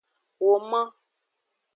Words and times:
Woman. 0.41 0.87